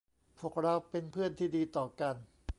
[0.39, 2.15] พวกเราเป็นเพื่อนที่ดีต่อกัน